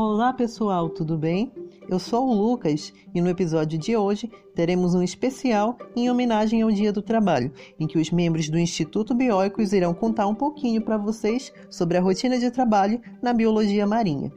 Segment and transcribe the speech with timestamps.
[0.00, 1.52] Olá pessoal, tudo bem?
[1.88, 6.70] Eu sou o Lucas e no episódio de hoje teremos um especial em homenagem ao
[6.70, 10.96] Dia do Trabalho, em que os membros do Instituto Bioicos irão contar um pouquinho para
[10.96, 14.32] vocês sobre a rotina de trabalho na biologia marinha.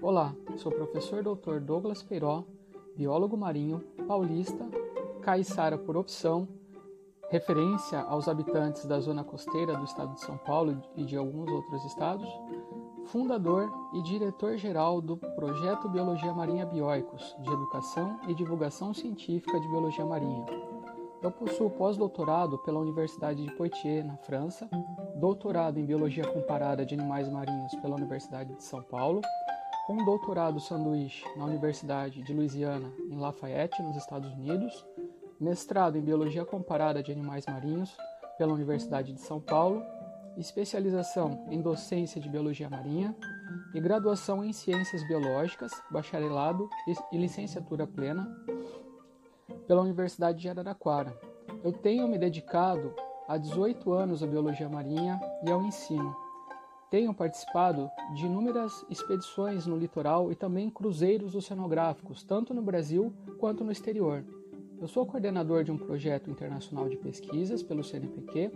[0.00, 1.60] Olá, sou o professor Dr.
[1.60, 2.44] Douglas Peiró,
[2.96, 4.66] biólogo marinho, paulista,
[5.20, 6.48] caiçara por opção,
[7.30, 11.84] referência aos habitantes da zona costeira do estado de São Paulo e de alguns outros
[11.84, 12.28] estados,
[13.06, 20.04] fundador e diretor-geral do Projeto Biologia Marinha Bioicos, de Educação e Divulgação Científica de Biologia
[20.04, 20.44] Marinha.
[21.22, 24.68] Eu possuo pós-doutorado pela Universidade de Poitiers, na França,
[25.14, 29.20] doutorado em Biologia Comparada de Animais Marinhos pela Universidade de São Paulo,
[29.86, 34.84] com doutorado sanduíche na Universidade de Louisiana, em Lafayette, nos Estados Unidos,
[35.40, 37.96] mestrado em Biologia Comparada de Animais Marinhos
[38.36, 39.82] pela Universidade de São Paulo,
[40.36, 43.16] especialização em Docência de Biologia Marinha
[43.74, 46.68] e graduação em Ciências Biológicas, bacharelado
[47.10, 48.28] e licenciatura plena
[49.66, 51.18] pela Universidade de Araraquara.
[51.64, 52.94] Eu tenho me dedicado
[53.26, 56.14] há 18 anos à biologia marinha e ao ensino.
[56.90, 63.64] Tenho participado de inúmeras expedições no litoral e também cruzeiros oceanográficos, tanto no Brasil quanto
[63.64, 64.24] no exterior.
[64.80, 68.50] Eu sou coordenador de um projeto internacional de pesquisas pelo CNPq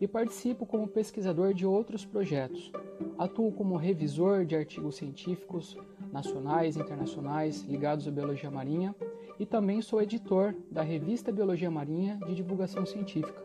[0.00, 2.72] e participo como pesquisador de outros projetos.
[3.16, 5.76] Atuo como revisor de artigos científicos
[6.12, 8.92] nacionais e internacionais ligados à biologia marinha
[9.38, 13.40] e também sou editor da revista Biologia Marinha de divulgação científica.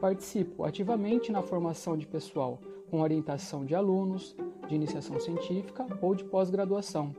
[0.00, 4.36] Participo ativamente na formação de pessoal, com orientação de alunos,
[4.68, 7.12] de iniciação científica ou de pós-graduação.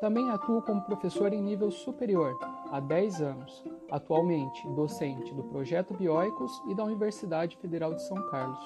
[0.00, 2.36] Também atuo como professor em nível superior
[2.74, 8.58] há 10 anos, atualmente docente do Projeto Bioicos e da Universidade Federal de São Carlos.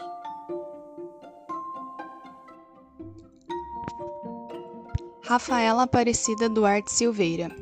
[5.22, 7.54] Rafaela Aparecida Duarte Silveira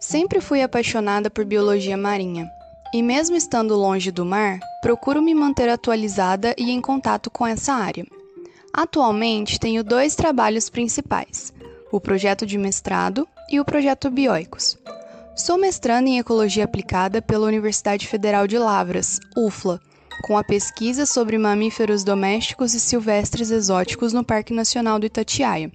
[0.00, 2.50] Sempre fui apaixonada por biologia marinha,
[2.94, 7.74] e mesmo estando longe do mar, procuro me manter atualizada e em contato com essa
[7.74, 8.06] área.
[8.72, 11.52] Atualmente tenho dois trabalhos principais:
[11.92, 14.78] o projeto de mestrado e o projeto Bioicos.
[15.36, 19.80] Sou mestranda em Ecologia Aplicada pela Universidade Federal de Lavras, UFLA,
[20.22, 25.72] com a pesquisa sobre mamíferos domésticos e silvestres exóticos no Parque Nacional do Itatiaia.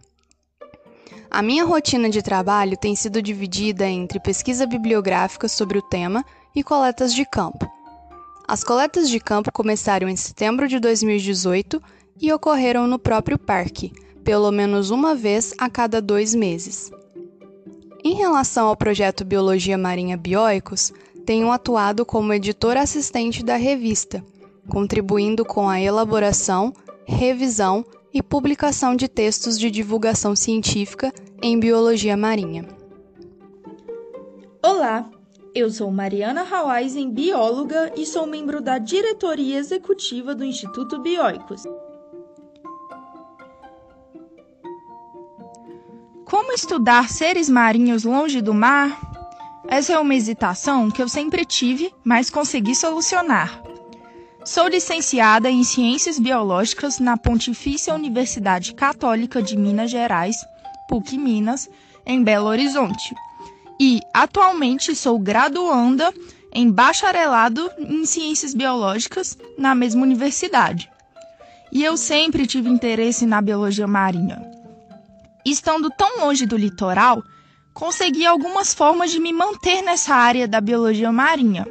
[1.30, 6.24] A minha rotina de trabalho tem sido dividida entre pesquisa bibliográfica sobre o tema
[6.56, 7.70] e coletas de campo.
[8.48, 11.84] As coletas de campo começaram em setembro de 2018
[12.22, 13.92] e ocorreram no próprio parque,
[14.24, 16.90] pelo menos uma vez a cada dois meses.
[18.10, 20.92] Em relação ao projeto Biologia Marinha Bioicos,
[21.28, 24.26] tenho atuado como editor assistente da revista,
[24.68, 26.74] contribuindo com a elaboração,
[27.06, 32.66] revisão e publicação de textos de divulgação científica em biologia marinha.
[34.66, 35.08] Olá,
[35.54, 41.62] eu sou Mariana Hawaisen, bióloga e sou membro da diretoria executiva do Instituto Bioicos.
[46.30, 49.02] Como estudar seres marinhos longe do mar?
[49.68, 53.60] Essa é uma hesitação que eu sempre tive, mas consegui solucionar.
[54.46, 60.36] Sou licenciada em Ciências Biológicas na Pontifícia Universidade Católica de Minas Gerais,
[60.88, 61.68] PUC Minas,
[62.06, 63.16] em Belo Horizonte.
[63.80, 66.14] E atualmente sou graduanda
[66.54, 70.92] em bacharelado em Ciências Biológicas na mesma universidade.
[71.72, 74.49] E eu sempre tive interesse na biologia marinha
[75.46, 77.24] estando tão longe do litoral,
[77.74, 81.66] consegui algumas formas de me manter nessa área da biologia marinha.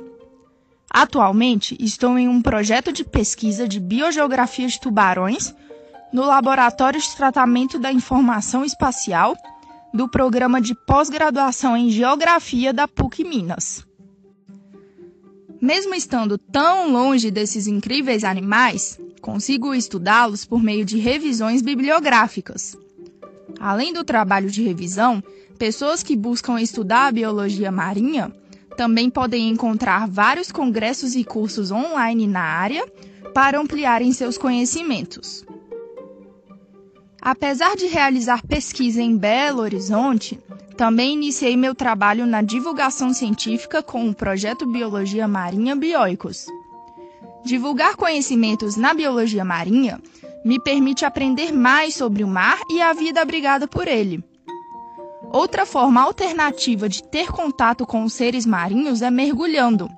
[0.91, 5.55] Atualmente, estou em um projeto de pesquisa de biogeografia de tubarões
[6.13, 9.37] no Laboratório de Tratamento da Informação Espacial
[9.93, 13.87] do Programa de Pós-Graduação em Geografia da PUC Minas.
[15.61, 22.77] Mesmo estando tão longe desses incríveis animais, consigo estudá-los por meio de revisões bibliográficas.
[23.61, 25.23] Além do trabalho de revisão,
[25.59, 28.33] pessoas que buscam estudar a biologia marinha
[28.77, 32.87] também podem encontrar vários congressos e cursos online na área
[33.35, 35.45] para ampliarem seus conhecimentos.
[37.21, 40.39] Apesar de realizar pesquisa em Belo Horizonte,
[40.77, 46.47] também iniciei meu trabalho na divulgação científica com o projeto Biologia Marinha Bioicos.
[47.45, 50.01] Divulgar conhecimentos na biologia marinha
[50.45, 54.23] me permite aprender mais sobre o mar e a vida abrigada por ele.
[55.31, 59.89] Outra forma alternativa de ter contato com os seres marinhos é mergulhando.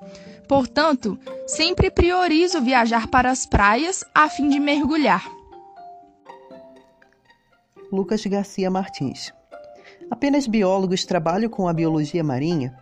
[0.47, 1.17] Portanto,
[1.47, 5.25] sempre priorizo viajar para as praias a fim de mergulhar.
[7.91, 9.33] Lucas Garcia Martins.
[10.09, 12.75] Apenas biólogos trabalham com a biologia marinha?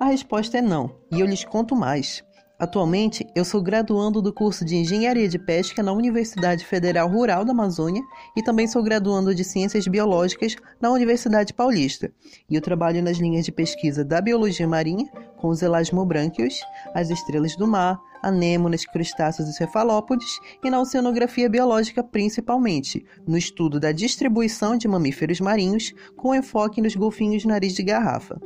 [0.00, 2.24] A resposta é não, e eu lhes conto mais.
[2.62, 7.50] Atualmente, eu sou graduando do curso de Engenharia de Pesca na Universidade Federal Rural da
[7.50, 8.00] Amazônia
[8.36, 12.12] e também sou graduando de Ciências Biológicas na Universidade Paulista.
[12.48, 16.60] E eu trabalho nas linhas de pesquisa da Biologia Marinha, com os elasmobrânquios,
[16.94, 23.80] as estrelas do mar, anêmonas, crustáceos e cefalópodes, e na oceanografia biológica principalmente, no estudo
[23.80, 28.40] da distribuição de mamíferos marinhos, com enfoque nos golfinhos nariz de garrafa.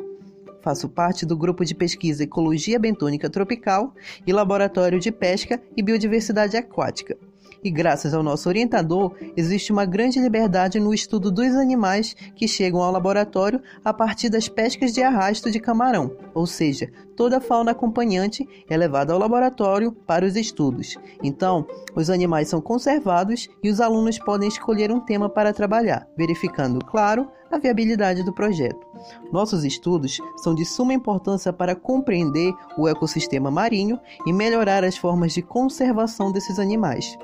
[0.67, 3.95] Faço parte do grupo de pesquisa Ecologia Bentônica Tropical
[4.27, 7.17] e Laboratório de Pesca e Biodiversidade Aquática.
[7.63, 12.83] E graças ao nosso orientador, existe uma grande liberdade no estudo dos animais que chegam
[12.83, 17.71] ao laboratório a partir das pescas de arrasto de camarão, ou seja, toda a fauna
[17.71, 20.97] acompanhante é levada ao laboratório para os estudos.
[21.23, 21.65] Então,
[21.95, 27.31] os animais são conservados e os alunos podem escolher um tema para trabalhar, verificando, claro,
[27.57, 28.87] a viabilidade do projeto.
[29.33, 35.33] Nossos estudos são de suma importância para compreender o ecossistema marinho e melhorar as formas
[35.33, 37.19] de conservação desses animais.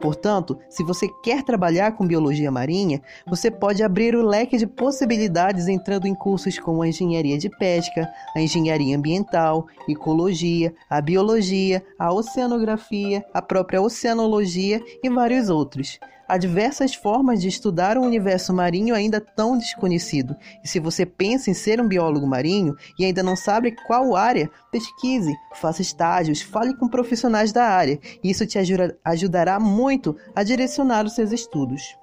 [0.00, 5.66] Portanto, se você quer trabalhar com biologia marinha, você pode abrir o leque de possibilidades
[5.66, 12.12] entrando em cursos como a engenharia de pesca, a engenharia ambiental, ecologia, a biologia, a
[12.12, 15.98] oceanografia, a própria oceanologia e vários outros.
[16.28, 20.36] Há diversas formas de estudar o universo marinho ainda tão desconhecido.
[20.62, 24.50] E se você pensa em ser um biólogo marinho e ainda não sabe qual área,
[24.70, 27.98] pesquise, faça estágios, fale com profissionais da área.
[28.22, 31.96] Isso te ajuda, ajudará muito a direcionar os seus estudos.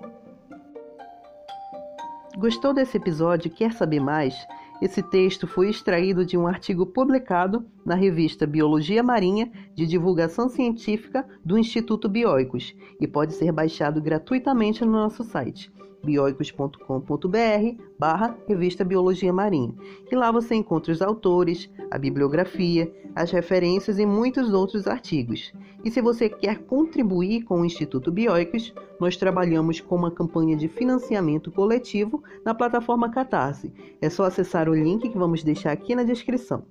[2.36, 4.36] Gostou desse episódio e quer saber mais?
[4.82, 11.26] Esse texto foi extraído de um artigo publicado na revista Biologia Marinha de divulgação científica
[11.44, 15.72] do Instituto Bioicos e pode ser baixado gratuitamente no nosso site
[16.06, 19.74] bioicos.com.br barra Revista Biologia Marinha.
[20.12, 25.52] E lá você encontra os autores, a bibliografia, as referências e muitos outros artigos.
[25.84, 30.68] E se você quer contribuir com o Instituto Bioicos, nós trabalhamos com uma campanha de
[30.68, 33.74] financiamento coletivo na plataforma Catarse.
[34.02, 36.64] É só acessar o link que vamos deixar aqui na descrição.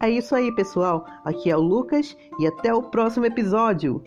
[0.00, 1.06] É isso aí, pessoal.
[1.24, 4.02] Aqui é o Lucas e até o próximo episódio.